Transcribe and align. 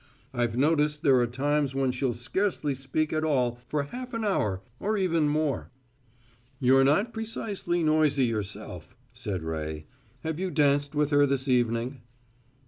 I've 0.33 0.57
noticed 0.57 1.03
there 1.03 1.19
are 1.19 1.27
times 1.27 1.75
when 1.75 1.91
she'll 1.91 2.11
scarcely 2.13 2.73
speak 2.73 3.13
at 3.13 3.23
all 3.23 3.59
for 3.67 3.83
half 3.83 4.15
an 4.15 4.25
hour, 4.25 4.63
or 4.79 4.97
even 4.97 5.27
more." 5.29 5.69
"You're 6.59 6.83
not 6.83 7.13
precisely 7.13 7.83
noisy 7.83 8.25
yourself," 8.25 8.95
said 9.13 9.43
Ray. 9.43 9.85
"Have 10.21 10.39
you 10.39 10.49
danced 10.49 10.95
with 10.95 11.11
her 11.11 11.27
this 11.27 11.47
evening?" 11.47 12.01